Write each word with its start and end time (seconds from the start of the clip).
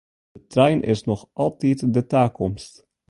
De 0.31 0.41
trein 0.53 0.81
is 0.93 1.01
noch 1.09 1.23
altyd 1.43 1.79
de 1.95 2.03
takomst. 2.13 2.73